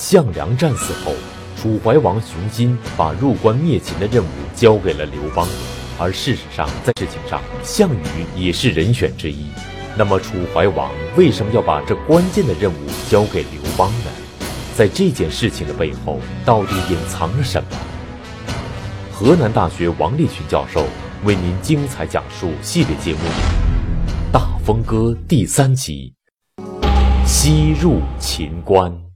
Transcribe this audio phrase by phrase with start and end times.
[0.00, 1.12] 项梁战死后，
[1.60, 4.26] 楚怀王熊心把入关灭秦的任务
[4.56, 5.46] 交给了刘邦，
[5.98, 9.48] 而事实上，在事情上，项羽也是人选之一。
[9.98, 12.76] 那么，楚怀王为什么要把这关键的任务
[13.10, 14.06] 交给刘邦呢？
[14.74, 17.68] 在这件事情的背后，到底隐藏了什么？
[19.12, 20.86] 河南大学王立群教授
[21.24, 23.18] 为您精彩讲述系列节目
[24.32, 24.96] 《大风歌》
[25.28, 26.14] 第三集：
[27.26, 29.09] 西入秦关。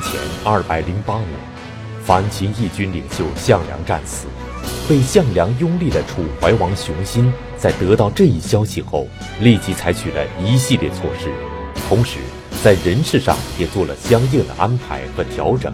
[0.00, 1.28] 前二百零八年，
[2.04, 4.26] 反秦义军领袖项梁战死，
[4.88, 9.06] 被项梁拥立的楚怀王熊心在得到这一消息后，
[9.40, 11.30] 立即采取了一系列措施，
[11.88, 12.18] 同时
[12.62, 15.72] 在人事上也做了相应的安排和调整。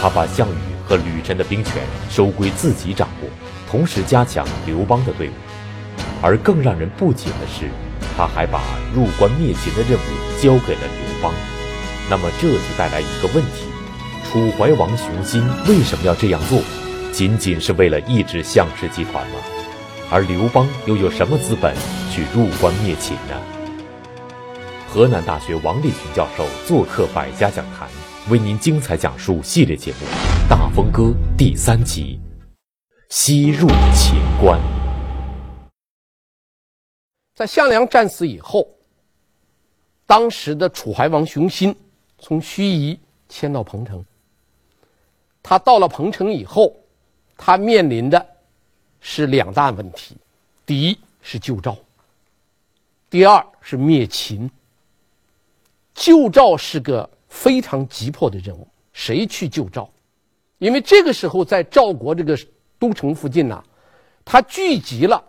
[0.00, 3.28] 他把项羽和吕臣的兵权收归自己掌握，
[3.70, 5.32] 同时加强刘邦的队伍。
[6.22, 7.68] 而更让人不解的是，
[8.16, 8.60] 他还把
[8.94, 11.32] 入关灭秦的任务交给了刘邦。
[12.12, 13.64] 那么这就带来一个问题：
[14.22, 16.60] 楚怀王雄心为什么要这样做？
[17.10, 19.38] 仅仅是为了抑制项氏集团吗？
[20.10, 21.74] 而刘邦又有什么资本
[22.10, 23.42] 去入关灭秦呢？
[24.86, 27.88] 河南大学王立群教授做客百家讲坛，
[28.28, 30.06] 为您精彩讲述系列节目
[30.50, 31.04] 《大风歌》
[31.38, 32.20] 第三集：
[33.08, 34.60] 西入秦关。
[37.34, 38.68] 在项梁战死以后，
[40.06, 41.74] 当时的楚怀王雄心。
[42.22, 42.96] 从盱眙
[43.28, 44.02] 迁到彭城，
[45.42, 46.72] 他到了彭城以后，
[47.36, 48.24] 他面临的
[49.00, 50.16] 是两大问题：
[50.64, 51.76] 第一是救赵，
[53.10, 54.48] 第二是灭秦。
[55.94, 59.90] 救赵是个非常急迫的任务，谁去救赵？
[60.58, 62.38] 因为这个时候在赵国这个
[62.78, 63.62] 都城附近呢、
[64.24, 65.22] 他聚集了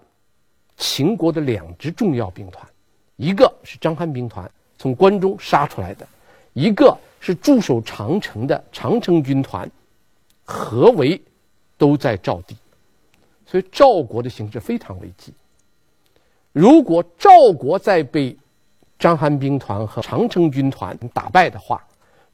[0.78, 2.64] 秦国的两支重要兵团，
[3.16, 6.08] 一个是章邯兵团，从关中杀出来的。
[6.54, 9.70] 一个是驻守长城的长城军团，
[10.44, 11.20] 合围
[11.78, 12.56] 都在赵地，
[13.46, 15.34] 所以赵国的形势非常危机。
[16.52, 18.38] 如果赵国再被
[19.00, 21.84] 章邯兵团和长城军团打败的话，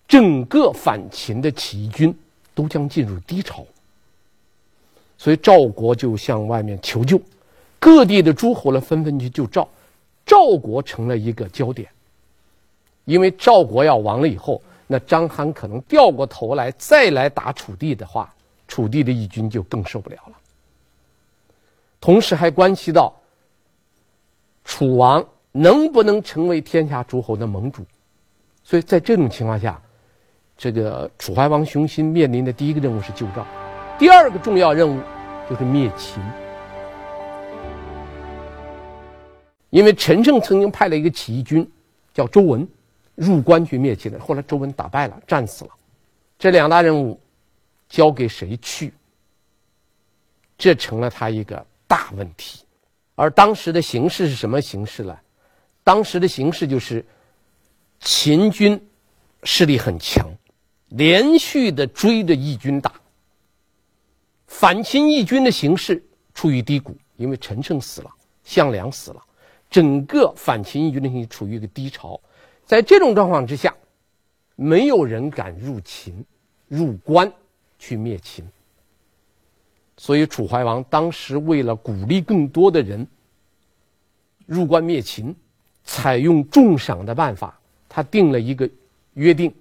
[0.08, 2.14] 整个反秦的起义军
[2.54, 3.66] 都将进入低潮。
[5.18, 7.22] 所以赵国就向外面求救，
[7.80, 9.68] 各地的诸侯呢纷纷去救赵，
[10.26, 11.90] 赵国成了一个焦点。
[13.10, 18.32] 因为赵国要亡了以后，那章邯可能掉过头来再来打楚地的话，
[18.68, 20.34] 楚地的义军就更受不了了。
[22.00, 23.12] 同时还关系到
[24.64, 27.84] 楚王能不能成为天下诸侯的盟主，
[28.64, 29.82] 所以在这种情况下，
[30.56, 33.44] 这个楚怀王雄心面临的第一个任务是救赵，
[33.98, 35.02] 第二个重要任务
[35.50, 36.22] 就是灭秦。
[39.72, 41.68] 因为陈胜曾经派了一个起义军，
[42.14, 42.68] 叫周文。
[43.20, 45.72] 入关去灭秦的，后来周文打败了，战死了。
[46.38, 47.20] 这两大任务
[47.90, 48.94] 交给谁去？
[50.58, 52.64] 这成了他一个大问题。
[53.16, 55.18] 而当时的形势是什么形势呢？
[55.84, 57.06] 当时的形势就是
[58.00, 58.82] 秦军
[59.44, 60.26] 势力很强，
[60.88, 62.94] 连续的追着义军打。
[64.48, 66.02] 反秦义军的形势
[66.34, 68.10] 处于低谷，因为陈胜死了，
[68.46, 69.22] 项梁死了，
[69.70, 72.18] 整个反秦义军的形势处于一个低潮。
[72.70, 73.74] 在这种状况之下，
[74.56, 76.24] 没有人敢入秦、
[76.68, 77.34] 入关
[77.80, 78.48] 去灭秦。
[79.98, 83.08] 所以楚怀王当时为了鼓励更多的人
[84.46, 85.36] 入关灭秦，
[85.84, 87.60] 采用重赏的办法，
[87.90, 88.70] 他定了一个
[89.16, 89.52] 约定。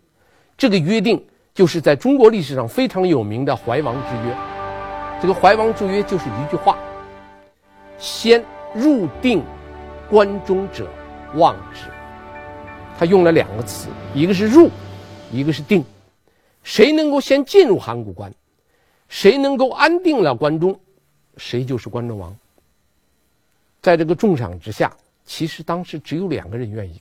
[0.58, 4.36] 这个约定就是在中国历史上非常有名的怀王之约。
[5.22, 6.76] 这个怀王之约就是一句话：
[7.98, 8.44] 先
[8.74, 9.42] 入定
[10.10, 10.86] 关中者，
[11.36, 11.88] 望之。
[12.98, 14.68] 他用了两个词，一个是入，
[15.32, 15.84] 一个是定。
[16.64, 18.34] 谁能够先进入函谷关，
[19.08, 20.78] 谁能够安定了关中，
[21.36, 22.36] 谁就是关中王。
[23.80, 27.00] 在这个重赏之下，其实当时只有两个人愿意，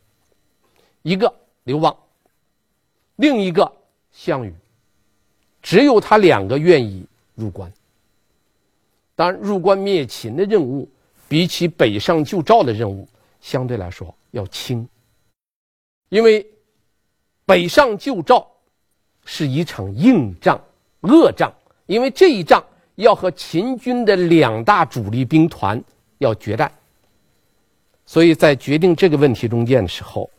[1.01, 1.33] 一个
[1.63, 1.97] 刘邦，
[3.15, 3.69] 另一个
[4.11, 4.53] 项羽，
[5.63, 7.03] 只有他两个愿意
[7.33, 7.73] 入关。
[9.15, 10.87] 当然，入关灭秦的任务，
[11.27, 13.07] 比起北上救赵的任务，
[13.41, 14.87] 相对来说要轻。
[16.09, 16.45] 因为
[17.45, 18.47] 北上救赵
[19.25, 20.61] 是一场硬仗、
[21.01, 21.53] 恶仗，
[21.85, 22.63] 因为这一仗
[22.95, 25.81] 要和秦军的两大主力兵团
[26.19, 26.71] 要决战。
[28.05, 30.29] 所以在决定这个问题中间的时候，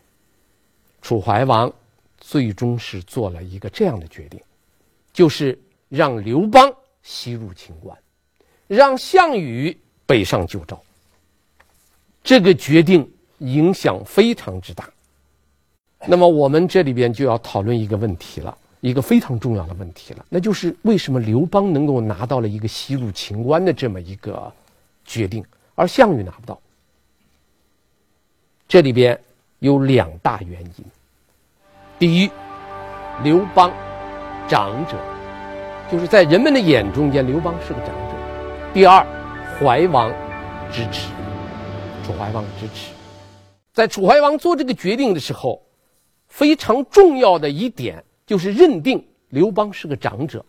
[1.02, 1.70] 楚怀王
[2.16, 4.40] 最终是做了一个这样的决定，
[5.12, 5.58] 就是
[5.90, 6.72] 让刘邦
[7.02, 7.96] 西入秦关，
[8.66, 10.82] 让项羽北上救赵。
[12.24, 14.90] 这个决定影响非常之大。
[16.06, 24.50] 那么我们这里边就要讨论一个问题了，一个非常重要的问题了，那就是为什么刘邦能够拿到了一个西入秦关的这么一个
[25.04, 26.58] 决定，而项羽拿不到？
[28.68, 29.18] 这里边
[29.58, 30.84] 有两大原因。
[31.98, 32.30] 第一，
[33.24, 33.72] 刘邦
[34.46, 34.96] 长者，
[35.90, 38.14] 就是在人们的眼中间，刘邦是个长者。
[38.72, 39.04] 第二，
[39.58, 40.10] 怀王
[40.70, 41.08] 支持，
[42.06, 42.92] 楚怀王支持，
[43.74, 45.60] 在楚怀王做这个决定的时候。
[46.28, 50.44] 非常重要的一点就是认定刘邦是个长者。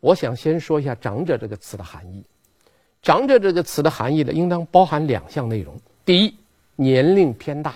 [0.00, 2.22] 我想先说一下“长者”这个词的含义。
[3.02, 6.34] “长者”这个词的含义呢，应当包含两项内容：第一，
[6.76, 7.70] 年龄偏大。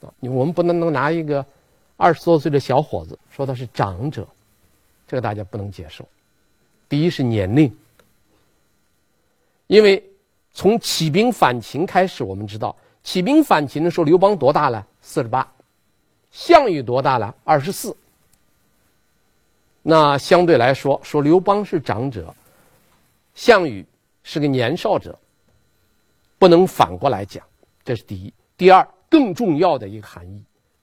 [0.00, 1.44] 啊，我们不能能拿一个
[1.96, 4.26] 二十多岁的小伙子说他是长者，
[5.06, 6.06] 这个大家不能接受。
[6.88, 7.74] 第一是年龄，
[9.66, 10.02] 因为
[10.52, 14.86] 从起兵反秦开始，我们知道起兵反秦的时候，刘邦多大了？
[15.00, 15.50] 四十八。
[16.34, 17.32] 项羽多大了？
[17.44, 17.96] 二十四。
[19.82, 22.34] 那相对来说，说刘邦是长者，
[23.36, 23.86] 项羽
[24.24, 25.16] 是个年少者，
[26.36, 27.44] 不能反过来讲。
[27.84, 28.34] 这是第一。
[28.56, 30.42] 第二，更重要的一个含义，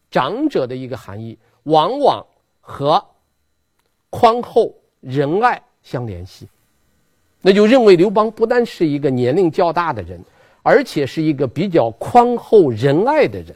[0.09, 2.25] 长者的一个含义，往往
[2.61, 3.03] 和
[4.09, 6.47] 宽厚仁爱相联系。
[7.41, 10.23] 那就认为刘邦不但是一个年龄较大的人，
[10.63, 13.53] 而且是一个比较宽厚仁爱的人。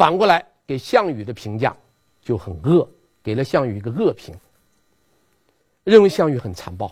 [0.00, 1.76] 反过来给项羽的评价
[2.22, 2.88] 就很恶，
[3.22, 4.34] 给了项羽一个恶评，
[5.84, 6.90] 认为项羽很残暴。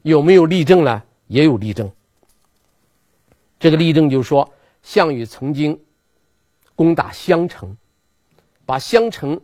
[0.00, 1.02] 有没有例证呢？
[1.26, 1.92] 也有例证。
[3.60, 4.50] 这个例证就是说，
[4.82, 5.78] 项羽曾经
[6.74, 7.76] 攻打襄城，
[8.64, 9.38] 把襄城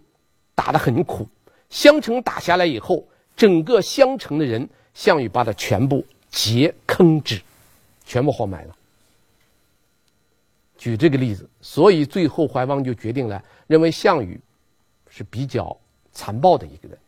[0.55, 1.29] 打得很苦。
[1.69, 3.07] 襄城打下来以后，
[3.37, 7.43] 整个襄城的人，项羽把他全部劫坑之，
[8.07, 8.75] 全部活埋了。
[10.85, 14.39] 举这个例子，所以最后怀王就决定了，认为项羽
[15.09, 15.75] 是比较
[16.13, 16.99] 残暴的一个人，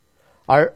[0.46, 0.74] 而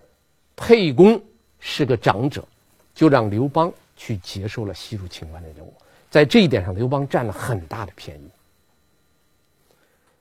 [0.55, 1.19] 沛公
[1.61, 2.47] 是个长者，
[2.95, 5.73] 就让刘邦去接受了西入秦关的任务。
[6.11, 8.29] 在这一点上，刘邦占了很大的便宜。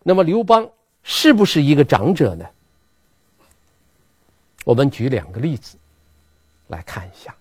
[0.01, 0.65] 那么刘邦
[1.03, 2.45] 是不是一个长者呢？
[4.63, 5.75] 我们举两个例子
[6.67, 7.35] 来看一下。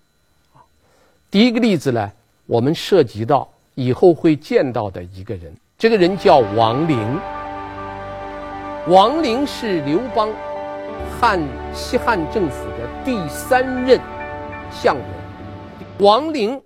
[1.31, 2.11] 第一个例子呢，
[2.45, 3.49] 我们涉及到。
[3.79, 6.99] 以后会见到的一个人，这个人叫王陵。
[8.89, 10.29] 王陵是刘邦
[11.17, 11.39] 汉
[11.73, 13.97] 西汉政府的第三任
[14.69, 16.05] 相国。
[16.05, 16.61] 王陵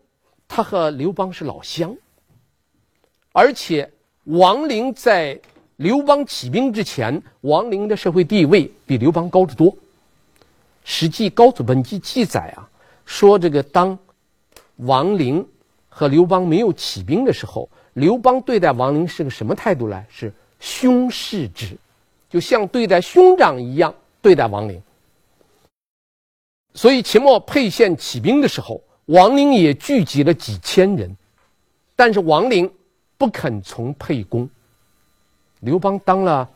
[0.47, 1.95] 他和刘邦是老乡，
[3.31, 3.87] 而且
[4.23, 5.39] 王陵在
[5.75, 9.71] 刘邦起兵之前，王陵的社会地位比刘邦高得多。
[10.83, 12.67] 《史记·高祖本纪》记载啊，
[13.05, 13.95] 说这个当
[14.77, 15.47] 王陵。
[15.95, 20.03] 和刘邦没有起兵的时候，刘邦对待王陵是个什么态度呢？
[20.09, 21.77] 是兄视之，
[22.27, 24.81] 就像对待兄长一样对待王陵。
[26.73, 31.15] 所以秦末沛县起兵的时候，王陵也聚集了几千人，
[31.95, 32.69] 但是王陵
[33.15, 34.49] 不肯从沛公。
[35.59, 36.49] 刘邦当了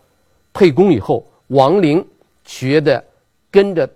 [0.52, 2.04] 沛公以后，王陵
[2.44, 3.06] 觉得
[3.52, 3.88] 跟着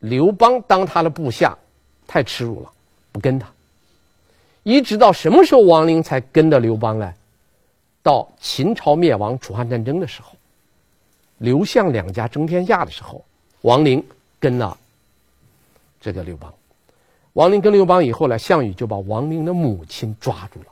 [0.00, 1.56] 刘邦当他的部下
[2.06, 2.70] 太耻辱了，
[3.10, 3.50] 不跟他。
[4.62, 7.14] 一直到什么时候王陵才跟着刘邦呢？
[8.02, 10.32] 到秦朝灭亡、楚汉战争的时候，
[11.38, 13.22] 刘项两家争天下的时候，
[13.60, 14.02] 王陵
[14.38, 14.76] 跟了
[16.00, 16.52] 这个刘邦。
[17.34, 20.66] 王陵跟刘邦以后呢，项羽就把王陵的母亲抓住了，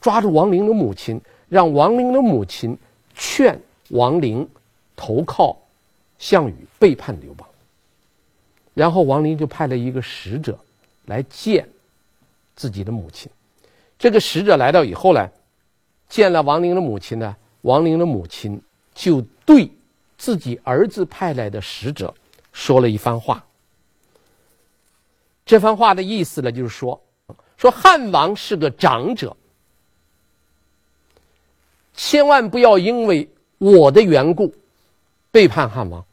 [0.00, 2.76] 抓住王陵的母亲，让王陵的母亲
[3.14, 4.48] 劝王陵
[4.94, 5.56] 投靠
[6.18, 7.48] 项羽，背叛刘邦。
[8.74, 10.58] 然后王陵就派了一个使者
[11.06, 11.68] 来见。
[12.58, 13.30] 自己的母亲，
[13.96, 15.30] 这个使者来到以后呢，
[16.08, 18.60] 见了王陵的母亲呢，王陵的母亲
[18.92, 19.70] 就对
[20.16, 22.12] 自己儿子派来的使者
[22.52, 23.44] 说了一番话。
[25.46, 27.00] 这番话的意思呢，就是说，
[27.56, 29.36] 说汉王是个长者，
[31.94, 34.52] 千万不要因为我的缘故
[35.30, 36.04] 背叛汉王。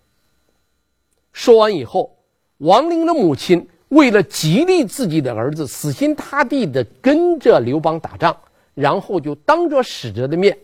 [1.33, 2.15] 说完以后，
[2.59, 3.67] 王陵的母亲。
[3.89, 8.35] 为了激励自己的儿子死心塌地的跟着刘邦打仗，
[8.73, 10.57] 然后就当着使者的面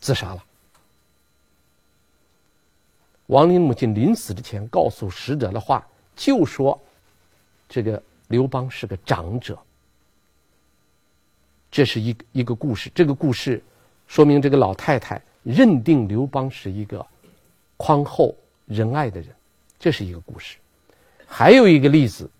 [0.00, 0.44] 自杀了。
[3.26, 6.78] 王林母亲临死之前告诉使者的话，就说
[7.68, 9.58] ：“这个刘邦是个长者。”
[11.70, 12.90] 这是一一个故事。
[12.94, 13.62] 这个故事
[14.06, 17.04] 说明这个老太太认定刘邦是一个
[17.78, 18.34] 宽厚
[18.66, 19.30] 仁爱的人。
[19.78, 20.58] 这是一个故事。
[21.26, 22.30] 还有一个例子，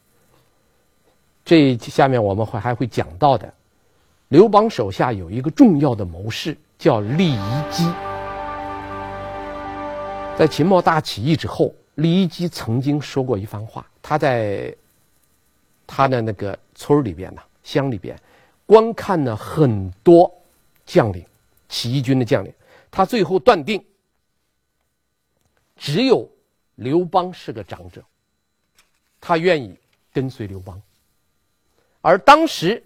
[1.44, 3.52] 这下面我们会还会讲到的。
[4.28, 7.84] 刘邦手下有一个重要的谋士，叫酈宜姬。
[10.38, 13.86] 在秦末大起义之后，酈宜姬曾经说过一番话。
[14.00, 14.74] 他在
[15.86, 18.18] 他的那个村里边呢，乡里边，
[18.64, 20.32] 观看了很多
[20.86, 21.24] 将领，
[21.68, 22.52] 起义军的将领。
[22.90, 23.84] 他最后断定，
[25.76, 26.26] 只有
[26.76, 28.02] 刘邦是个长者，
[29.20, 29.78] 他愿意
[30.12, 30.80] 跟随刘邦。
[32.02, 32.82] 而当时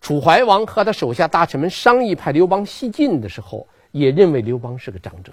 [0.00, 5.30] 楚怀王和他手下大臣们商议派刘邦西进的时候，也认为刘邦是个长者。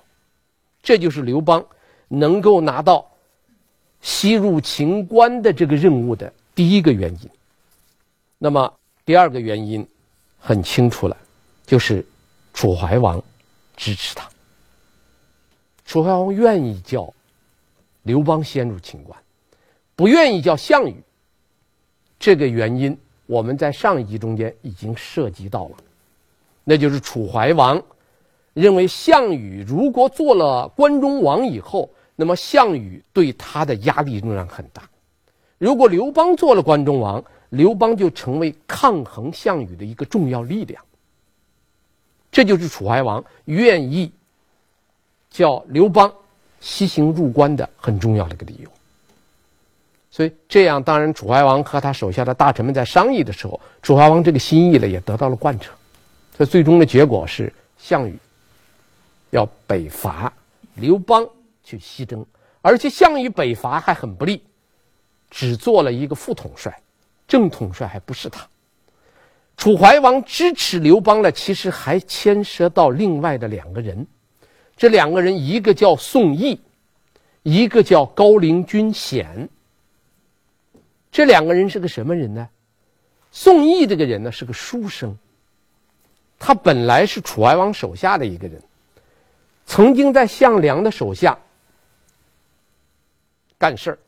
[0.84, 1.66] 这就是刘邦
[2.10, 3.10] 能够拿到
[4.02, 7.30] 西入秦关的这个任务的第一个原因。
[8.38, 8.74] 那么
[9.06, 9.88] 第二个原因
[10.40, 11.16] 很清楚了，
[11.66, 12.06] 就是
[12.54, 13.24] 楚怀王
[13.76, 14.30] 支持他。
[15.86, 17.14] 楚怀王愿意叫
[18.04, 19.18] 刘邦先入秦关，
[19.96, 20.96] 不愿意叫项羽。
[22.20, 25.76] 这个原因我们在上一集中间已经涉及到了，
[26.64, 27.82] 那就是楚怀王。
[28.54, 34.90] 认为项羽如果做了关中王以后，那么项羽对他的压力仍然很大。
[35.60, 40.84] 如果刘邦做了关中王，刘邦就成为抗衡项羽的一个重要力量。
[42.32, 44.12] 这就是楚怀王愿意
[45.30, 46.12] 叫刘邦
[46.60, 48.70] 西行入关的很重要的一个理由。
[50.18, 55.72] 所以这样，当然楚怀王和他手下的大臣们在商议的时候，楚怀王这个心意呢也得到了贯彻。
[56.36, 58.18] 所以最终的结果是项羽。
[59.30, 60.34] 要北伐，
[60.74, 61.24] 刘邦
[61.64, 62.26] 去西征，
[62.64, 64.42] 而且项羽北伐还很不利，
[65.30, 66.76] 只做了一个副统帅，
[67.28, 68.44] 正统帅还不是他。
[69.56, 74.08] 楚怀王支持刘邦呢，其实还牵涉到另外的两个人，
[74.76, 76.60] 这两个人一个叫宋义，
[77.44, 79.48] 一个叫高陵君显。
[81.12, 82.50] 这两个人是个什么人呢？
[83.32, 85.18] 宋义这个人呢是个书生，
[86.40, 88.62] 他本来是楚怀王手下的一个人。
[89.66, 91.38] 曾经在项梁的手下
[93.58, 94.00] 干事儿，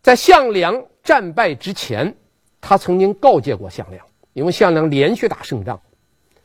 [0.00, 2.14] 在项梁战败之前，
[2.60, 5.80] 他曾经告诫过项梁，因为项梁连续打胜仗，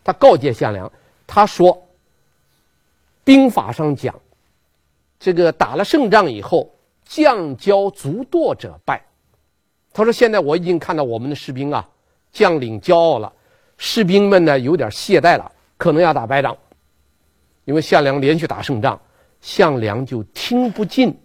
[0.03, 0.91] 他告诫项梁，
[1.25, 1.87] 他说
[3.23, 4.19] ：“兵法上讲，
[5.19, 9.05] 这个打了胜仗以后，将骄卒惰者败。”
[9.93, 11.87] 他说：“现在我已经看到我们的士兵啊，
[12.31, 13.31] 将领骄傲了，
[13.77, 16.55] 士兵们呢有点懈怠了，可能要打败仗。”
[17.65, 18.99] 因为项梁连续打胜仗，
[19.41, 21.15] 项梁就听不进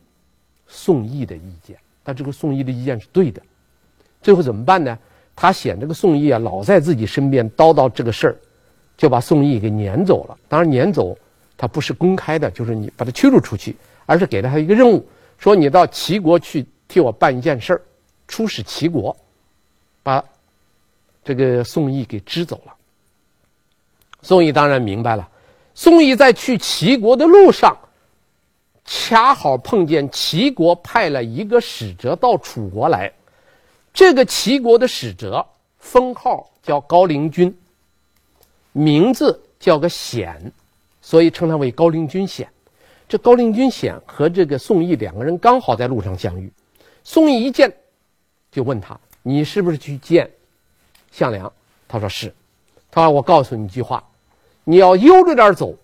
[0.66, 1.76] 宋义的意见。
[2.02, 3.42] 但这个宋义的意见是对的，
[4.22, 4.96] 最后怎么办呢？
[5.34, 8.36] 他嫌这个宋义啊老在自己身边叨叨这个事儿，
[8.96, 10.38] 就把宋义给撵走了。
[10.48, 11.16] 当然撵走
[11.56, 15.06] 他不是公开的，就是你把他驱逐出去，而是给了他一个任务，
[15.36, 17.82] 说你到齐国去替我办一件事儿，
[18.28, 19.16] 出使齐国，
[20.02, 20.24] 把
[21.24, 22.74] 这个宋义给支走了。
[24.22, 25.28] 宋义当然明白了。
[25.74, 27.78] 宋义在去齐国的路上，
[28.84, 33.12] 恰好碰见齐国派了一个使者到楚国来。
[33.92, 35.46] 这个齐国的使者
[35.78, 37.56] 封号叫高陵君，
[38.72, 40.52] 名字叫个显，
[41.00, 42.48] 所以称他为高陵君显。
[43.08, 46.52] 这高陵君显和这个宋义两个人刚好在路上相遇。
[47.04, 47.76] 宋义一见，
[48.56, 50.30] 就问他：“你是不是去见
[51.12, 51.52] 项梁？”
[51.86, 52.32] 他说：“是。”
[52.90, 54.02] 他说：“我告诉你一句话。”
[54.64, 55.76] 你要悠着点走，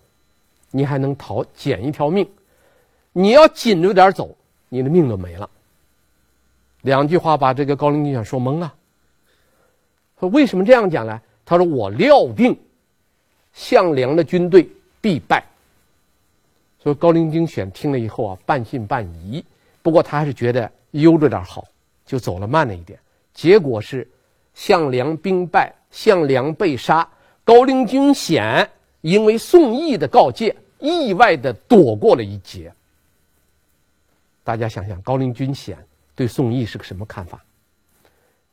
[0.71, 2.25] 你还能逃捡一条命；
[3.11, 4.35] 你要紧着点走，
[4.69, 5.47] 你的命都没了。
[6.81, 8.73] 两句话把这个高陵君显说懵了。
[10.19, 11.21] 说为什么这样讲呢？
[11.45, 12.59] 他说我料定
[13.53, 14.67] 项梁的军队
[14.99, 15.45] 必败。
[16.81, 19.45] 所以高陵君选听了以后啊，半信半疑。
[19.83, 21.63] 不过他还是觉得悠着点好，
[22.05, 22.99] 就走了慢了一点。
[23.33, 24.07] 结果是
[24.53, 27.07] 项梁兵败，项梁被杀。
[27.43, 28.69] 高陵君显
[29.01, 32.73] 因为宋义的告诫，意外的躲过了一劫。
[34.43, 35.77] 大家想想，高陵君显
[36.15, 37.43] 对宋义是个什么看法？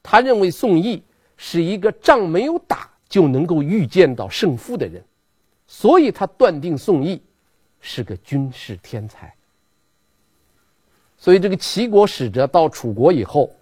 [0.03, 1.03] 他认为宋义
[1.37, 5.05] 是一个仗没有打就能够预见到胜负的人，
[5.67, 7.21] 所以他断定宋义
[7.81, 9.35] 是个军事天才。
[11.21, 13.55] 所以这个齐国使者到楚国以后，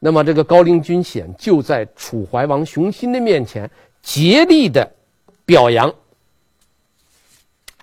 [0.00, 3.70] 那么这个高陵君显就在楚怀王熊心的面前。
[4.02, 4.92] 竭力的
[5.44, 5.94] 表扬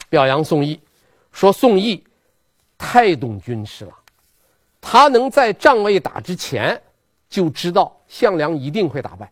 [0.09, 0.77] 表扬宋义，
[1.31, 2.03] 说宋义
[2.77, 3.93] 太懂军事了，
[4.81, 6.81] 他能在仗未打之前
[7.29, 9.31] 就知道项梁一定会打败。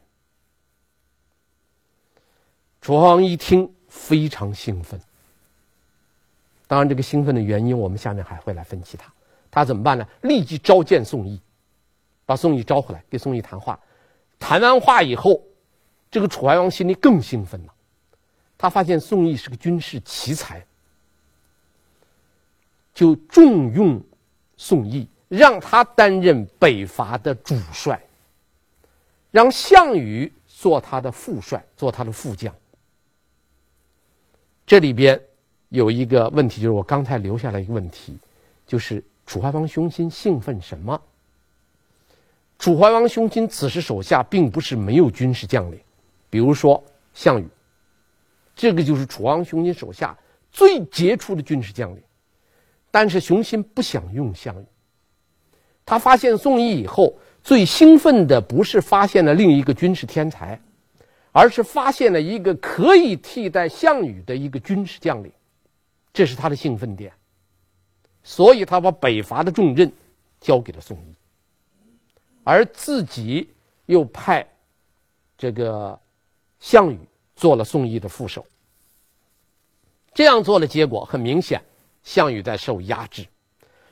[2.79, 4.97] 楚怀王一听非常兴奋，
[6.67, 9.11] 当然这个兴奋的原因我们下面还会来分析他。
[9.57, 10.07] 他怎么办呢？
[10.21, 11.41] 立即召见宋义，
[12.27, 13.79] 把宋义招回来，跟宋义谈话。
[14.37, 15.41] 谈完话以后，
[16.11, 17.73] 这个楚怀王心里更兴奋了。
[18.55, 20.63] 他发现宋义是个军事奇才，
[22.93, 23.99] 就重用
[24.57, 27.99] 宋义，让他担任北伐的主帅，
[29.31, 32.53] 让项羽做他的副帅，做他的副将。
[34.67, 35.19] 这里边
[35.69, 38.15] 有一个问题，就是我刚才留下来一个问题，
[38.67, 40.99] 就是楚怀王雄心兴奋什么？
[42.57, 45.79] 楚怀王雄心此时手下并不是没有军事将领，
[46.29, 47.45] 比如说项羽。
[48.55, 50.17] 这个就是楚王雄心手下
[50.49, 52.01] 最杰出的军事将领，
[52.89, 54.65] 但是熊心不想用项羽。
[55.85, 60.59] 他发现宋义以后，最兴奋的不是发现了另一个军事天才，
[61.33, 65.31] 而是发现了一个可以替代项羽的一个军事将领，
[66.13, 67.11] 这是他的兴奋点。
[68.27, 69.89] 所以他把北伐的重任
[70.41, 71.15] 交给了宋义，
[72.43, 73.49] 而自己
[73.85, 74.45] 又派
[75.37, 75.97] 这个
[76.59, 76.99] 项羽。
[77.37, 78.43] 做了宋义的副手，
[80.15, 81.63] 这样做的结果很明显，
[82.01, 83.27] 项羽在受压制。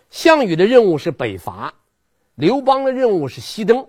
[0.09, 1.71] 项羽的任务是北伐，
[2.33, 3.87] 刘邦的任务是西征，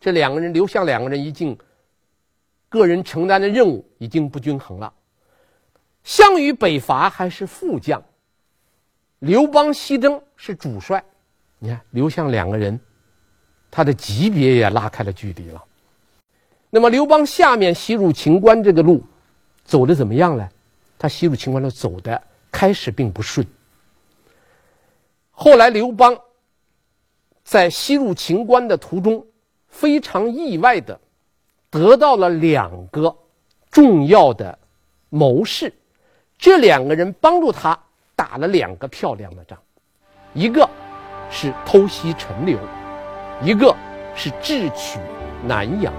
[0.00, 1.58] 这两个人刘项两个人已经
[2.68, 4.94] 个人承担的任务已经不均衡了。
[6.04, 8.00] 项羽北伐还是副将，
[9.24, 11.02] 刘邦西征是主帅。
[11.58, 12.78] 你看刘项两个人，
[13.70, 15.64] 他的级别也拉开了距离了。
[16.68, 19.02] 那么刘邦下面西入秦关这个路，
[19.64, 20.46] 走的怎么样呢？
[20.98, 23.46] 他西入秦关路走的开始并不顺。
[25.30, 26.14] 后来刘邦
[27.42, 29.26] 在西入秦关的途中，
[29.68, 31.00] 非常意外的
[31.70, 33.16] 得到了两个
[33.70, 34.58] 重要的
[35.08, 35.72] 谋士，
[36.36, 37.78] 这两个人帮助他
[38.16, 39.58] 打了两个漂亮的仗，
[40.32, 40.68] 一个
[41.30, 42.58] 是偷袭陈留，
[43.42, 43.74] 一个
[44.14, 44.98] 是智取
[45.44, 45.92] 南阳。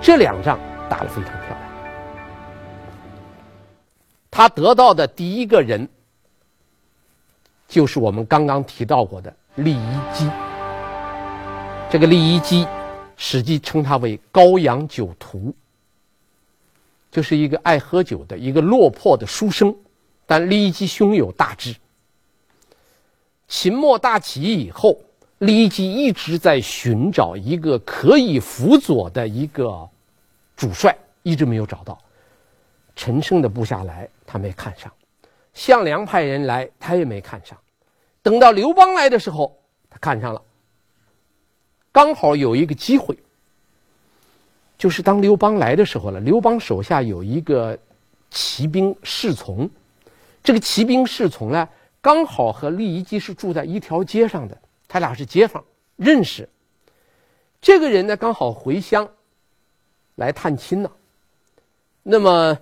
[0.00, 1.58] 这两仗打得非常漂亮。
[4.30, 5.88] 他得到的第一个人，
[7.66, 10.30] 就是我们刚刚提到过的李夷姬。
[11.90, 12.64] 这个李夷姬，
[13.16, 15.52] 史记称他为高阳酒徒，
[17.10, 19.74] 就是一个爱喝酒的一个落魄的书生。
[20.28, 21.74] 但酈夷姬胸有大志。
[23.48, 24.96] 秦末大起义以后。
[25.40, 29.88] 酈夷姬一直在寻找一个可以辅佐的一个
[30.56, 31.96] 主帅，一直没有找到。
[32.96, 34.90] 陈胜的部下来，他没看上；
[35.54, 37.56] 项梁派人来，他也没看上。
[38.20, 39.56] 等到刘邦来的时候，
[39.88, 40.42] 他看上了。
[41.92, 43.16] 刚好有一个机会，
[44.76, 46.18] 就是当刘邦来的时候了。
[46.18, 47.78] 刘邦手下有一个
[48.28, 49.70] 骑兵侍从，
[50.42, 51.68] 这个骑兵侍从呢，
[52.00, 54.58] 刚好和酈夷姬是住在一条街上的。
[54.86, 55.62] 他俩是街坊，
[55.96, 56.48] 认识。
[57.60, 59.08] 这个人呢，刚好回乡
[60.14, 60.90] 来探亲呢。
[62.02, 62.58] 那么，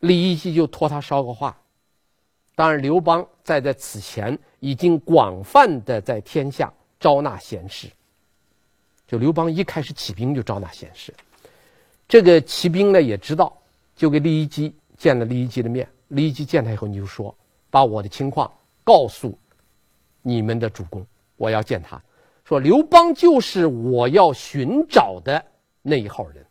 [0.00, 1.60] 酈夷姬就托他捎个话。
[2.54, 7.88] 当然，刘邦在在此前已经广泛的在天下招纳贤士。
[9.06, 11.14] 就刘邦一开始起兵就招纳贤士，
[12.08, 13.56] 这个骑兵呢也知道，
[13.94, 15.86] 就给酈夷姬见了酈夷姬的面。
[16.10, 17.36] 酈夷姬见他以后，你就说，
[17.70, 18.52] 把我的情况
[18.84, 19.36] 告诉
[20.22, 21.06] 你们的主公。
[21.36, 22.02] 我要见他，
[22.44, 25.44] 说刘邦就是我要寻找的
[25.82, 26.44] 那一号人。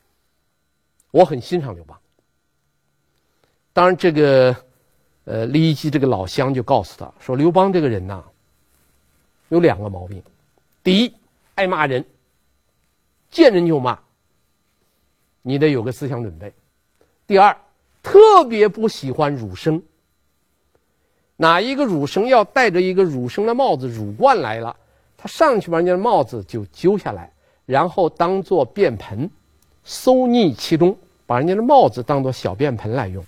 [1.12, 2.00] 我很欣赏刘邦。
[3.74, 4.56] 当然，这个
[5.24, 8.24] 呃，酈夷姬这个老乡就告诉他说，刘邦这个人呐，
[9.50, 10.22] 有两个毛病：
[10.84, 11.14] 第一，
[11.56, 12.06] 爱骂人，
[13.32, 13.98] 见人就骂，
[15.42, 16.50] 你得有个思想准备；
[17.26, 17.58] 第二，
[18.06, 19.82] 特别不喜欢儒生。
[21.38, 24.76] 哪一个儒生要戴着一个儒生的帽子、儒冠来了，
[25.18, 27.32] 他上去把人家的帽子就揪下来，
[27.66, 29.28] 然后当做便盆，
[29.84, 33.26] 搜溺其中，把人家的帽子当做小便盆来用。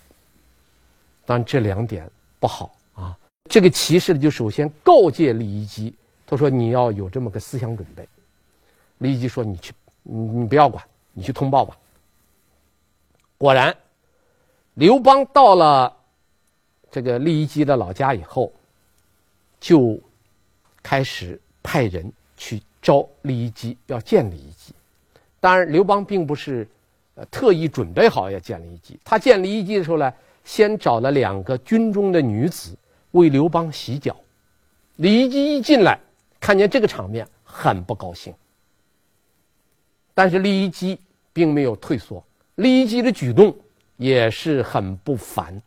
[1.26, 2.08] 当然这两点
[2.40, 3.18] 不好啊。
[3.50, 5.94] 这个骑士就首先告诫李一基，
[6.28, 8.08] 他说你要有这么个思想准备。
[9.00, 11.76] 李一基说你去，你你不要管，你去通报吧。
[13.38, 13.76] 果然，
[14.78, 15.94] 刘邦到了。
[16.90, 18.52] 这个酈夷姬的老家以后，
[19.60, 20.00] 就
[20.82, 24.74] 开始派人去招酈夷姬，要见酈夷姬。
[25.40, 26.68] 当然，刘邦并不是
[27.16, 29.00] 呃特意准备好要见酈夷姬。
[29.04, 30.12] 他见酈夷姬的时候呢，
[30.46, 32.76] 先找了两个军中的女子，
[33.12, 34.16] 为刘邦洗脚。
[34.96, 36.00] 李一基一进来，
[36.40, 38.34] 看见这个场面，很不高兴。
[40.14, 40.98] 但是李一基
[41.34, 42.24] 并没有退缩，
[42.56, 43.56] 李一基的举动
[43.98, 45.62] 也是很不凡。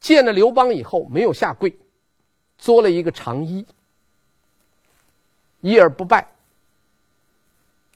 [0.00, 1.76] 见了刘邦以后，没有下跪，
[2.58, 3.64] 作了一个长揖，
[5.62, 6.26] 揖而不拜。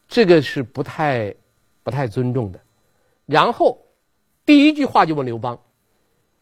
[0.07, 1.35] 这个是不太、
[1.83, 2.61] 不太尊重的。
[3.25, 3.77] 然后
[4.45, 5.59] 第一句话就问刘邦：“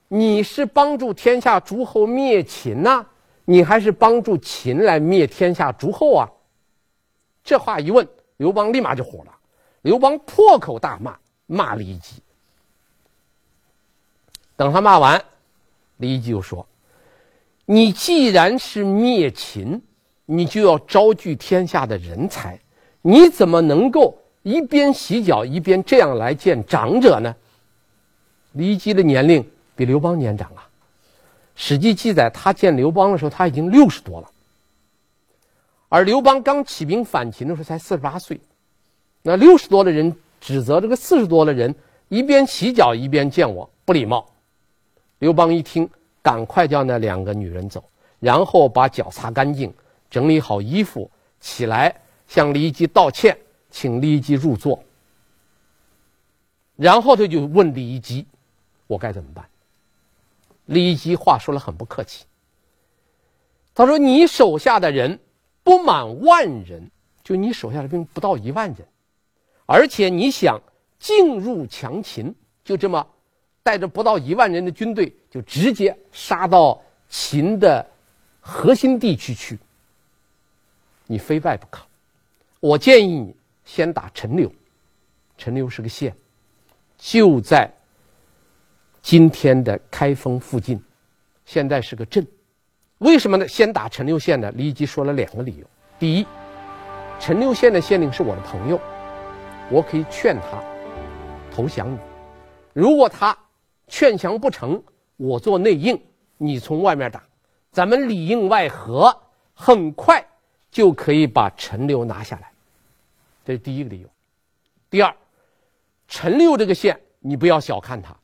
[0.09, 3.07] 你是帮助天下诸侯灭秦呐，
[3.47, 6.29] 你还是帮助秦来灭天下诸侯啊？”
[7.43, 9.35] 这话一问，刘邦立马就火了。
[9.81, 12.23] 刘邦破口大骂，骂李义基。
[14.57, 15.23] 等他骂完。
[15.99, 16.67] 李义基就说
[17.67, 19.81] ：“你既然是灭秦，
[20.27, 22.59] 你就要招聚天下的人才，
[23.03, 27.35] 你怎么能够一边洗脚一边这样来见长者呢？”
[28.53, 30.63] 李义基的年龄比刘邦年长啊，
[31.55, 34.31] 《史记》记载他见刘邦的时候他已经六十多了，
[35.89, 38.41] 而刘邦刚起兵反秦的时候才四十八岁，
[39.23, 41.75] 那六十多的人指责这个四十多的人
[42.09, 44.25] 一边洗脚一边见我，不礼貌。
[45.25, 45.89] 刘邦一听，
[46.21, 47.83] 赶快叫那两个女人走，
[48.21, 49.73] 然后把脚擦干净，
[50.11, 51.11] 整理好衣服，
[51.41, 53.35] 起来向李义基道歉，
[53.71, 54.79] 请李义基入座。
[56.77, 58.27] 然后他就问李义基
[58.87, 59.49] ：“我该怎么办？”
[60.67, 62.27] 李义基话说了很不客气，
[63.75, 65.19] 他说：“你手下的人
[65.63, 66.91] 不满万人，
[67.23, 68.87] 就你手下的兵不到一万人，
[69.65, 70.61] 而且你想
[70.99, 73.07] 进入强秦，就这么。”
[73.65, 77.85] 带着不到一万人的军队，就直接杀到秦的
[78.39, 79.59] 核心地区去。
[81.07, 81.83] 你非败不可。
[82.61, 84.53] 我建议你先打陈留，
[85.39, 86.15] 陈留是个县，
[86.99, 87.71] 就在
[89.01, 90.79] 今天的开封附近，
[91.47, 92.27] 现在是个镇。
[92.99, 93.49] 为什么呢？
[93.49, 94.53] 先打陈留县呢？
[94.55, 95.67] 李义基说了两个理由：
[95.99, 96.27] 第一，
[97.19, 98.79] 陈留县的县令是我的朋友，
[99.71, 100.63] 我可以劝他
[101.51, 101.99] 投降你；
[102.73, 103.37] 如果他
[103.87, 104.83] 劝降不成，
[105.17, 106.01] 我做内应，
[106.37, 107.23] 你从外面打，
[107.71, 109.15] 咱们里应外合，
[109.55, 110.27] 很快
[110.71, 112.51] 就可以把陈留拿下来。
[113.45, 114.09] 这是第一个理由。
[114.89, 115.15] 第二，
[116.09, 118.17] 陈留这个县你不要小看它，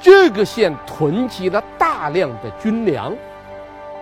[0.00, 3.16] 这个县囤积了大量的军粮，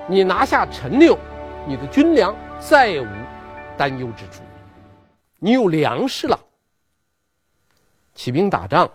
[0.08, 1.18] 你拿下陈留，
[1.66, 3.08] 你的军粮再无
[3.76, 4.42] 担忧之处，
[5.38, 6.38] 你有粮食了，
[8.14, 8.90] 起兵打仗。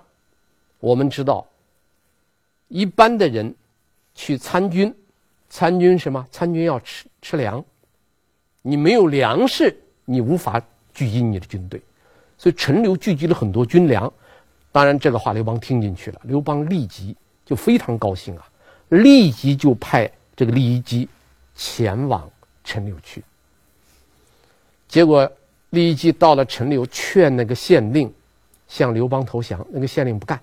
[0.79, 1.45] 我们知道，
[2.67, 3.53] 一般的人
[4.13, 4.93] 去参军，
[5.49, 6.25] 参军什么？
[6.31, 7.63] 参军要吃吃粮，
[8.61, 10.61] 你没有粮食，你无法
[10.93, 11.81] 聚集你的军队，
[12.37, 14.11] 所以陈留聚集了很多军粮。
[14.71, 18.47] 当然，这个话刘邦听进去了，刘邦立即就非常高兴啊，
[18.89, 21.09] 立即就派这个李义基
[21.55, 22.29] 前往
[22.63, 23.23] 陈留去。
[24.87, 25.29] 结果
[25.71, 28.13] 李义基到了陈留，劝那个县令
[28.67, 30.39] 向刘邦投降，那个县令不干。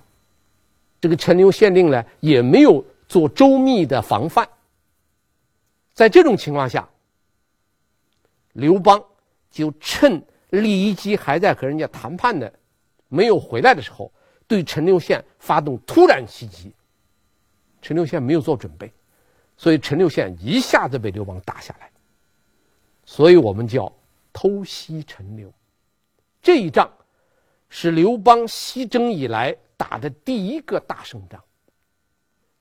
[1.04, 4.48] 这个陈留县令呢，也没有做周密的防范。
[5.92, 6.88] 在这种情况下，
[8.54, 9.04] 刘邦
[9.50, 12.50] 就趁李义基还在和人家谈判的
[13.08, 14.10] 没有回来的时候，
[14.46, 16.72] 对陈留县发动突然袭击。
[17.82, 18.90] 陈留县没有做准备，
[19.58, 21.90] 所以陈留县一下子被刘邦打下来。
[23.04, 23.92] 所以我们叫
[24.32, 25.52] 偷袭陈留。
[26.40, 26.90] 这一仗
[27.68, 29.54] 是刘邦西征以来。
[29.76, 31.42] 打的第一个大胜仗，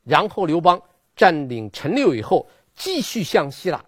[0.04, 0.82] 然后刘邦
[1.16, 3.84] 占领陈留以后，继续向西了，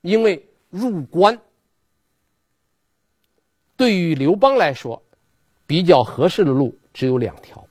[0.00, 1.38] 因为入关。
[3.76, 5.00] 对于刘邦来说
[5.66, 7.64] 比较合适的路只有两条，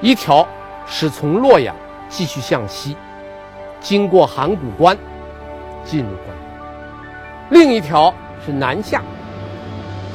[0.00, 0.46] 一条
[0.86, 1.76] 是从洛阳
[2.08, 2.96] 继续向西，
[3.80, 4.98] 经过函谷关
[5.84, 6.28] 进入关，
[7.50, 8.12] 另一条
[8.44, 9.04] 是南下。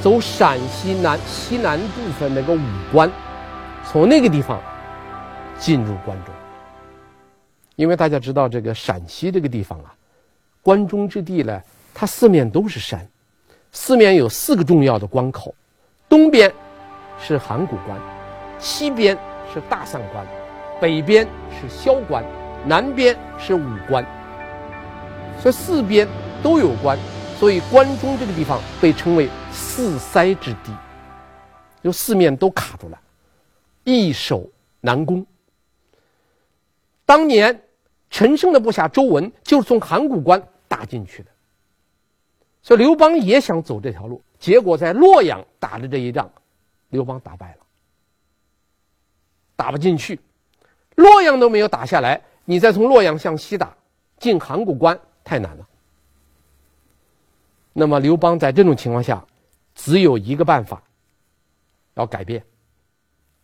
[0.07, 2.61] 走陕西南西南部分那个武
[2.93, 3.11] 关，
[3.83, 4.57] 从那个地方
[5.59, 6.33] 进入关中。
[7.75, 9.93] 因为大家知道这个陕西这个地方啊，
[10.61, 11.61] 关中之地呢，
[11.93, 13.05] 它四面都是山，
[13.73, 15.53] 四面有四个重要的关口，
[16.07, 16.49] 东边
[17.21, 17.99] 是函谷关，
[18.59, 19.13] 西边
[19.53, 20.25] 是大散关，
[20.79, 22.23] 北边是萧关，
[22.65, 24.05] 南边是武关，
[25.41, 26.07] 所以四边
[26.41, 26.97] 都有关。
[27.39, 30.75] 所以关中这个地方被称为四塞之地，
[31.83, 32.99] 就四面都卡住了，
[33.83, 34.49] 易守
[34.81, 35.25] 难攻。
[37.05, 37.61] 当年
[38.09, 41.29] 陈胜的部下周文就是从函谷关打进去的，
[42.63, 46.29] 所以刘邦也想走这条路，结果在洛阳打的这一仗，
[46.89, 47.57] 刘邦打败了，
[49.55, 50.19] 打不进去。
[50.95, 53.75] 洛阳都没有打下来，你再从洛阳向西打，
[54.17, 55.67] 进函谷关太难了。
[57.79, 59.23] 那么刘邦在这种情况下，
[59.75, 60.81] 只有一个办法，
[61.93, 62.43] 要改变，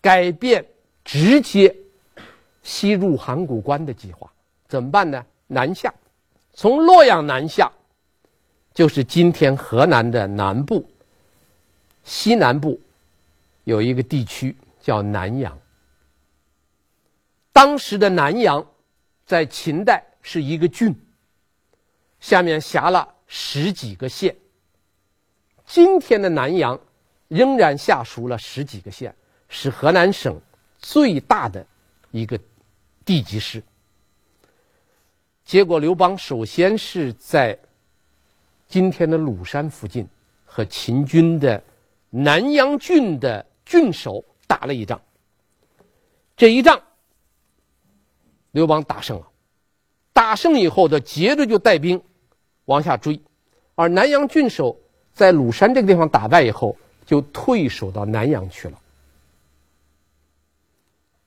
[0.02, 0.66] 改变
[1.06, 1.76] 直接
[2.64, 4.28] 西入函谷关的计划。
[4.68, 5.24] 怎么办呢？
[5.46, 5.94] 南下，
[6.52, 7.72] 从洛阳南下，
[8.74, 10.84] 就是今天河南的南部，
[12.04, 12.82] 西南部
[13.66, 15.56] 有一个地区叫南阳。
[17.52, 18.66] 当时的南阳，
[19.28, 20.96] 在秦代是一个郡，
[22.20, 24.36] 下面辖了十几个县。
[25.66, 26.80] 今天的南阳
[27.28, 29.16] 仍然下属了十几个县，
[29.48, 30.40] 是河南省
[30.78, 31.66] 最大的
[32.12, 32.40] 一个
[33.06, 33.64] 地级市。
[35.46, 37.58] 结果，刘邦首先是在
[38.68, 40.08] 今天的鲁山附近
[40.46, 41.62] 和秦军的
[42.10, 45.02] 南阳郡的郡守打了一仗。
[46.36, 46.82] 这一仗，
[48.52, 49.28] 刘邦打胜了，
[50.14, 52.02] 打胜以后，他接着就带兵
[52.66, 53.20] 往下追，
[53.76, 54.78] 而南阳郡守
[55.14, 58.80] 在鲁山这个地方打败以后，就退守到南阳去了。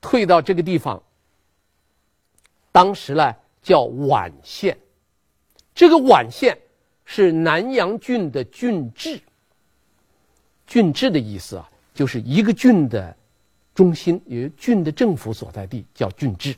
[0.01, 1.03] 退到这个地方，
[2.73, 4.79] 当时呢叫宛县，
[5.75, 6.57] 这个宛县
[7.05, 9.21] 是南阳郡的郡治。
[10.67, 13.17] 郡治的意思啊，就是一个郡的
[13.75, 16.55] 中心，也郡的政府所在地叫郡治。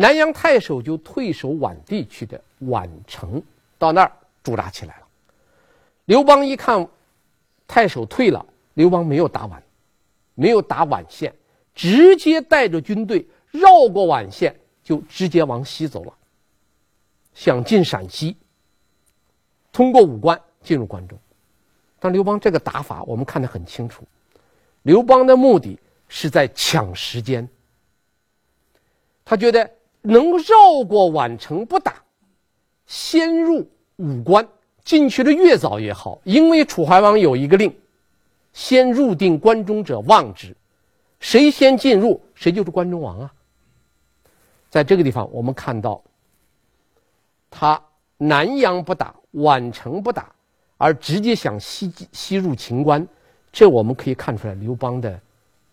[0.00, 3.42] 南阳太守就退守宛地去的宛城，
[3.76, 4.12] 到那儿
[4.44, 5.06] 驻扎起来了。
[6.04, 6.86] 刘邦一看
[7.66, 9.60] 太守退了，刘邦没有打宛，
[10.36, 11.34] 没有打宛县，
[11.74, 16.14] 直接带着军队绕过宛县，就直接往西走了，
[17.34, 18.36] 想进陕西，
[19.72, 21.18] 通过武关进入关中。
[21.98, 24.04] 但刘邦这个打法我们看得很清楚，
[24.82, 27.48] 刘邦的目的是在抢时间，
[29.24, 29.68] 他觉得。
[30.02, 31.94] 能绕过宛城不打，
[32.86, 34.46] 先入武关，
[34.84, 36.20] 进去的越早越好。
[36.24, 37.74] 因为楚怀王有一个令：
[38.52, 40.56] 先入定关中者望之，
[41.20, 43.32] 谁先进入，谁就是关中王啊。
[44.70, 46.02] 在这个地方，我们看到
[47.50, 47.82] 他
[48.16, 50.32] 南阳不打，宛城不打，
[50.76, 53.06] 而直接想西西入秦关，
[53.50, 55.20] 这我们可以看出来刘邦的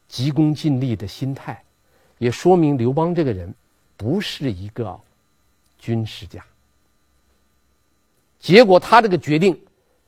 [0.08, 1.62] 急功近利的心态，
[2.18, 3.54] 也说明刘邦这个人。
[3.98, 5.00] 不是一个
[5.78, 6.44] 军事家，
[8.40, 9.66] 结果他这个决定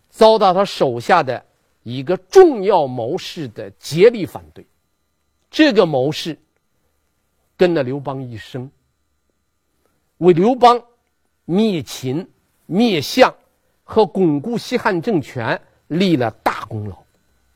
[0.09, 1.45] 遭到他手下的
[1.83, 4.65] 一个重要谋士的竭力反对。
[5.49, 6.37] 这个谋士
[7.55, 8.69] 跟了刘邦一生，
[10.17, 10.83] 为刘邦
[11.45, 12.29] 灭秦、
[12.65, 13.33] 灭项
[13.83, 17.01] 和巩固西汉政权立了大功劳。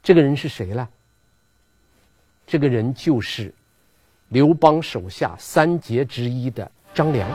[0.01, 0.87] 这个人是谁呢？
[2.47, 3.53] 这个人就是。
[4.31, 7.29] 刘邦手下三杰之一的张良，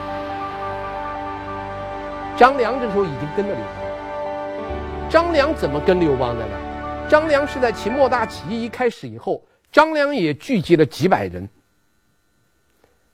[2.35, 5.07] 张良这时候已经跟着刘邦。
[5.07, 7.07] 张良怎么跟刘邦的呢？
[7.07, 9.39] 张良是在秦末大起义一开始以后，
[9.71, 11.47] 张良也聚集了几百人。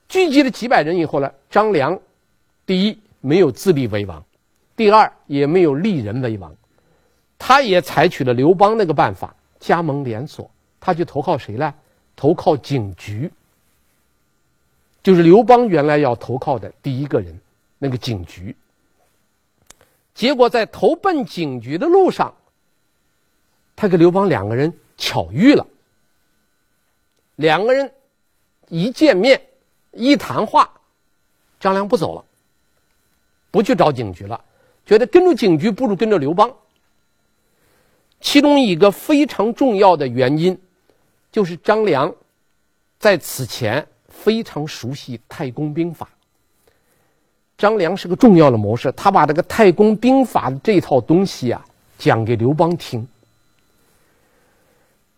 [0.08, 2.00] 聚集了几百人以后呢，张良
[2.64, 4.24] 第一没有自立为王，
[4.74, 6.50] 第二也没有立人为王，
[7.38, 11.74] 他也采取了刘邦那个办法，加盟连锁，他去投靠谁呢？
[12.16, 13.30] 投靠景局。
[15.04, 17.38] 就是刘邦原来要投靠的第一个人，
[17.78, 18.56] 那个景局。
[20.14, 22.34] 结果在投奔景局的路上，
[23.76, 25.66] 他跟刘邦两个人巧遇了。
[27.36, 27.92] 两个人
[28.68, 29.38] 一见面，
[29.92, 30.72] 一谈话，
[31.60, 32.24] 张良不走了，
[33.50, 34.42] 不去找景局了，
[34.86, 36.50] 觉得跟着景局不如跟着刘邦。
[38.22, 40.58] 其中一个非常重要的原因，
[41.30, 42.14] 就是张良
[42.98, 43.86] 在此前。
[44.24, 46.08] 非常熟悉太公兵法。
[47.58, 51.62] 张良是个重要的谋士，他把这个太公兵法的这套东西啊
[51.98, 53.06] 讲给刘邦听。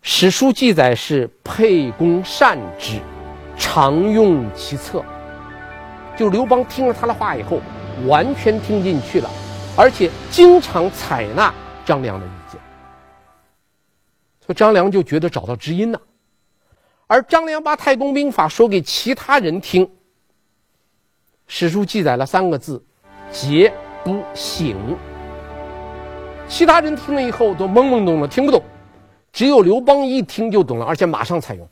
[0.01, 2.99] 史书记载是沛公善之，
[3.57, 5.01] 常用其策。
[6.17, 7.61] 就刘邦听了他的话以后，
[8.07, 9.29] 完全听进去了，
[9.77, 11.53] 而且经常采纳
[11.85, 12.59] 张良的意见。
[14.45, 16.01] 所以张良就觉得找到知音了。
[17.07, 19.89] 而张良把太公兵法说给其他人听，
[21.47, 22.83] 史书记载了三个字
[23.31, 24.75] ：“皆不省。”
[26.49, 28.61] 其他人听了以后都懵懵懂懂，听不懂，
[29.31, 31.65] 只有刘邦一听就懂了，而且马上采用。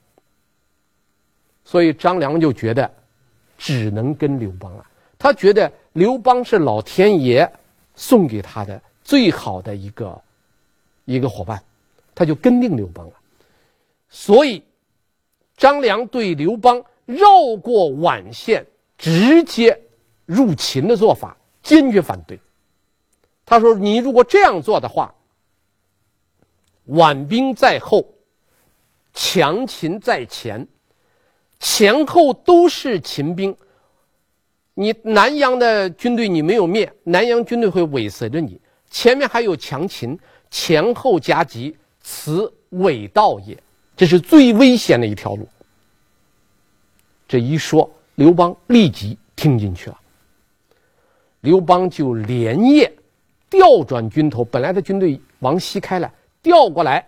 [1.65, 2.89] 所以张良就觉得
[3.58, 4.86] 只能跟刘邦了。
[5.17, 7.52] 他觉得刘邦是老天爷
[7.93, 10.21] 送给他的最好的一个
[11.04, 11.62] 一个伙伴，
[12.13, 13.13] 他就跟定刘邦了。
[14.10, 14.63] 所以。
[15.58, 18.65] 张良对刘邦绕过皖县
[18.98, 19.80] 直接
[20.26, 22.39] 入秦的做法，坚决反对。
[23.46, 25.13] 他说：“你如果这样做的话，
[26.86, 28.06] 皖兵在后，
[29.13, 30.68] 强秦在前，
[31.60, 33.56] 前后都是秦兵。
[34.74, 43.58] 你南阳的军队你没有灭，南阳军队会尾随着你，前面还有强秦，前后夹击，此伪道也。
[43.95, 45.47] 这是最危险的一条路。”
[47.27, 49.99] 这一说，刘邦立即听进去了。
[51.41, 52.91] 刘邦就连夜
[53.49, 57.05] 调转军头，本来的军队往西开了，调过来。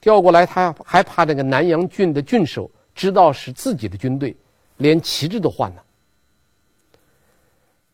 [0.00, 4.36] 调过来，他还怕这个南阳郡的郡守知道是自己的军队，
[4.76, 5.82] 连旗帜都换了。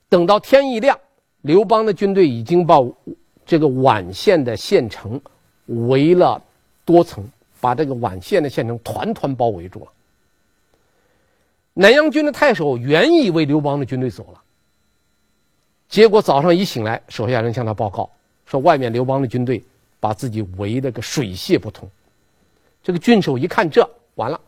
[0.08, 0.98] 等到天一亮，
[1.40, 2.76] 刘邦的军队已经把
[3.46, 5.20] 这个宛县的县城
[5.66, 6.40] 围了
[6.84, 7.26] 多层，
[7.64, 9.90] 把这个宛县的县城团团包围住了。
[11.72, 14.42] 南阳军的太守原以为刘邦的军队走了，
[15.88, 18.10] 结果早上一醒来，手下人向他报告
[18.44, 19.64] 说，外面刘邦的军队
[19.98, 21.90] 把自己围得个水泄不通。
[22.82, 24.38] 这个郡守一看这完了，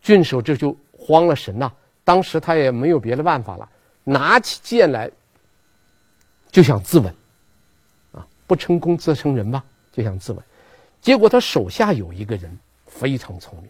[0.00, 1.72] 郡守这就慌了神呐。
[2.04, 3.68] 当时他也没有别的办法了，
[4.04, 5.10] 拿起剑来
[6.52, 7.08] 就想自刎，
[8.12, 10.38] 啊，不成功则成仁吧，就想自刎。
[11.02, 13.68] 结果他手下有一个人非常聪明。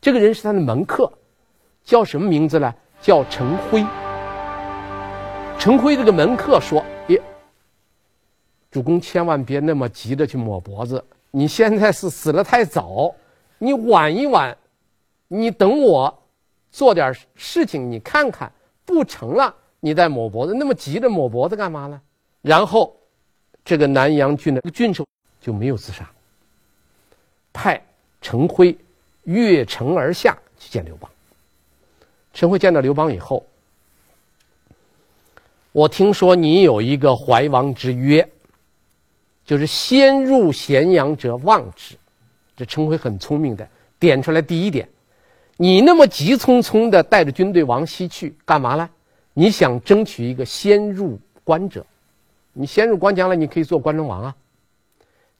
[0.00, 1.12] 这个人是他的门客，
[1.84, 2.74] 叫什么名字呢？
[2.98, 3.84] 叫陈辉。
[5.58, 7.20] 陈辉这个门客说：“耶，
[8.70, 13.14] 主公千万别那么急着去抹脖子，你现在是死的太早，
[13.58, 14.56] 你晚一晚，
[15.28, 16.22] 你等我
[16.70, 18.50] 做点事情，你看看
[18.86, 22.00] 不成了，你再抹脖子，那么急着抹脖子干嘛呢？”
[22.40, 22.96] 然后，
[23.62, 25.04] 这个南阳郡的郡守
[25.38, 26.08] 就没有自杀，
[27.56, 27.82] 派
[28.20, 28.76] 陈辉。
[29.26, 31.10] 越城而下去见刘邦。
[32.32, 33.44] 陈辉见到刘邦以后，
[35.72, 38.24] 我听说你有一个怀王之约，
[39.44, 41.96] 就是先入咸阳者望之。
[42.56, 44.88] 这陈辉很聪明的点出来第一点，
[45.56, 48.88] 你那么急匆匆的带着军队往西去干嘛呢？
[49.34, 51.84] 你想争取一个先入关者，
[52.52, 54.36] 你先入关将来你可以做关中王啊。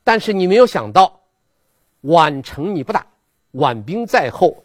[0.02, 1.20] 但是你没有想到，
[2.06, 3.06] 宛城你不打。
[3.54, 4.62] 宛兵在后，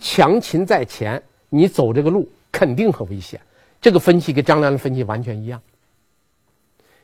[0.00, 3.40] 强秦在前，你走这个路肯定很危险。
[3.80, 5.60] 这个分析跟张良的分析完全一样。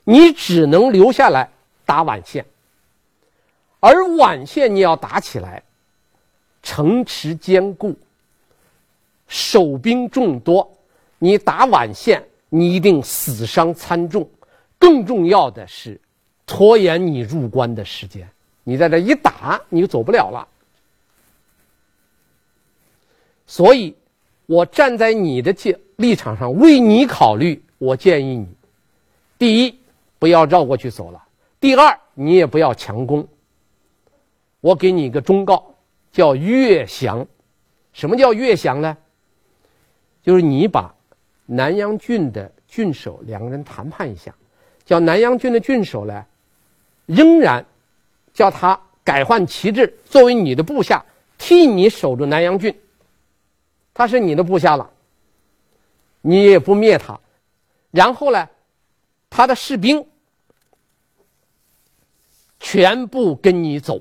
[0.05, 1.51] 你只能留下来
[1.85, 2.47] 打宛县，
[3.79, 5.63] 而宛县你要打起来，
[6.63, 7.95] 城池坚固，
[9.27, 10.67] 守兵众多，
[11.19, 14.27] 你打宛县，你一定死伤惨重。
[14.79, 16.01] 更重要的是，
[16.47, 18.27] 拖延你入关的时间。
[18.69, 20.47] 你在这一打，你就走不了了。
[23.47, 23.97] 所以，
[24.45, 27.65] 我站在你的立立场上为你考虑。
[27.79, 28.47] 我建议你：
[29.39, 29.79] 第一，
[30.19, 31.19] 不要绕过去走了；
[31.59, 33.27] 第二，你也不要强攻。
[34.61, 35.75] 我给你一个忠告，
[36.13, 37.27] 叫越降。
[37.95, 38.99] 什么叫越降呢？
[40.23, 40.95] 就是你把
[41.47, 44.35] 南阳郡的郡守两个人谈判一下，
[44.85, 46.27] 叫南阳郡的郡守呢，
[47.07, 47.65] 仍然。
[48.39, 51.05] 叫他改换旗帜，作为你的部下，
[51.37, 52.73] 替你守住南阳郡。
[53.93, 54.89] 他是你的部下了，
[56.21, 57.19] 你也不灭他。
[57.91, 58.49] 然后呢，
[59.29, 60.07] 他的士兵
[62.61, 64.01] 全部跟你走，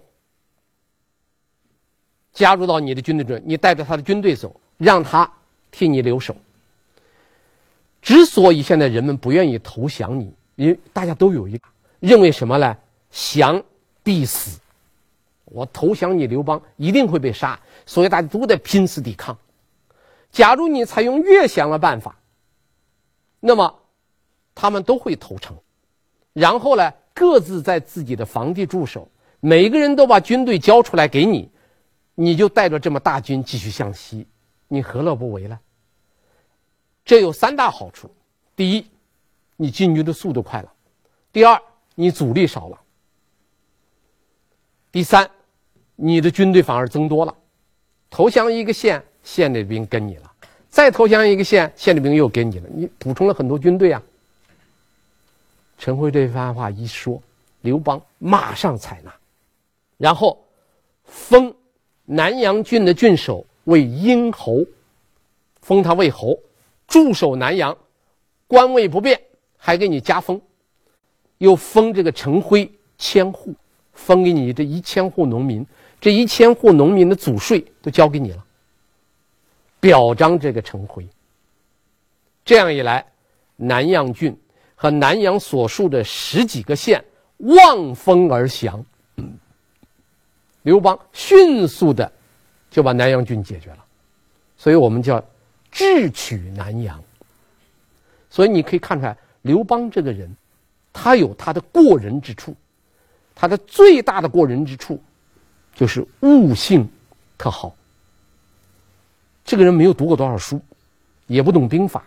[2.31, 3.41] 加入到你的军队中。
[3.43, 5.27] 你带着他的军队走，让他
[5.71, 6.37] 替你留守。
[8.03, 11.67] 之所以现在人们不愿意投降你，因为大家都有一个
[11.99, 12.77] 认为什么呢？
[13.09, 13.63] 降。
[14.07, 14.57] 必死！
[15.43, 19.37] 我投降你刘邦，一定会被杀，所以大家都在拼死抵抗。
[20.31, 22.17] 假如你采用越降的办法，
[23.41, 23.79] 那么
[24.55, 25.57] 他们都会投诚，
[26.31, 29.09] 然后呢，各自在自己的防地驻守，
[29.41, 31.51] 每个人都把军队交出来给你，
[32.15, 34.25] 你就带着这么大军继续向西，
[34.69, 35.59] 你何乐不为呢？
[37.03, 38.09] 这有三大好处：
[38.55, 38.85] 第一，
[39.57, 40.69] 你进军的速度快了；
[41.33, 41.61] 第二，
[41.93, 42.79] 你阻力少了。
[44.97, 45.29] 第三，
[45.95, 47.31] 你的军队反而增多了，
[48.09, 50.23] 投降一个县，县的兵跟你了；
[50.71, 54.01] 再投降一个县，县的兵又跟你了，你补充了很多军队啊。
[55.77, 57.21] 陈辉这番话一说，
[57.61, 59.13] 刘邦马上采纳，
[59.99, 60.43] 然后
[61.03, 61.53] 封
[62.03, 64.65] 南阳郡的郡守为殷侯，
[65.61, 66.39] 封他为侯，
[66.87, 67.77] 驻守南阳，
[68.47, 69.21] 官位不变，
[69.57, 70.41] 还给你加封，
[71.37, 72.67] 又封这个陈辉
[72.97, 73.53] 千户。
[73.97, 75.65] 分给你这一千户农民，
[75.99, 78.45] 这一千户农民的祖税都交给你了，
[79.79, 81.05] 表彰这个陈回。
[82.45, 83.05] 这样一来，
[83.57, 84.33] 南阳郡
[84.75, 87.03] 和南阳所属的十几个县
[87.37, 88.85] 望风而降。
[90.61, 92.09] 刘邦迅速的
[92.69, 93.83] 就把南阳郡解决了，
[94.57, 95.21] 所以我们叫
[95.71, 97.03] 智取南阳。
[98.29, 100.33] 所以你可以看出来，刘邦这个人，
[100.93, 102.55] 他有他的过人之处，
[103.39, 104.99] 他的最大的过人之处，
[105.75, 106.89] 就是悟性
[107.37, 107.75] 特好。
[109.45, 110.59] 这个人没有读过多少书，
[111.27, 112.03] 也不懂兵法，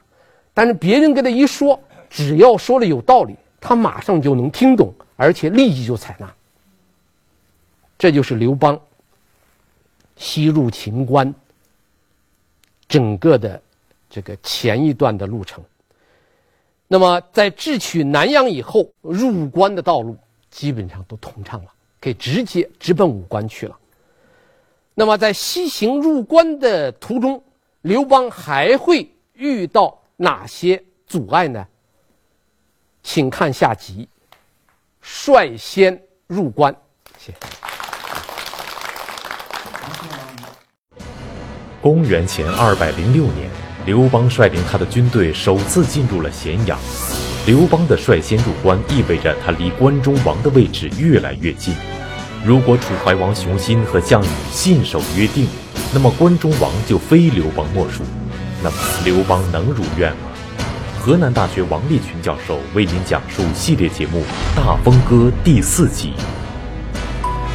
[0.52, 6.28] 但是别人跟他一说，只要说了有道理，他马上就能听懂，而且立即就采纳。
[7.96, 8.76] 这就是刘邦
[10.16, 11.32] 西入秦关
[12.88, 13.62] 整个的
[14.08, 15.62] 这个前一段的路程。
[16.88, 20.18] 那么，在智取南阳以后，入关的道路
[20.50, 21.70] 基本上都通畅了，
[22.00, 23.78] 可以直接直奔武关去了。
[24.94, 27.42] 那么，在西行入关的途中，
[27.82, 31.66] 刘邦还会遇到哪些阻碍呢？
[33.02, 34.08] 请看下集。
[35.00, 36.74] 率先入关，
[37.16, 37.38] 谢谢。
[41.80, 43.50] 公元前二百零六年。
[43.86, 46.78] 刘邦率领他的军队首次进入了咸阳。
[47.46, 51.74] 刘邦的率先入关，意味着他离关中王的位置越来越近。
[52.44, 55.46] 如果楚怀王雄心和项羽信守约定，
[55.92, 58.02] 那么关中王就非刘邦莫属。
[58.62, 60.18] 那么刘邦能如愿吗？
[61.00, 64.20] 河南大学王立群教授为您讲述系列节目
[64.54, 66.12] 《大风歌》第四集：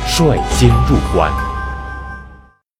[0.07, 1.44] 率先入关。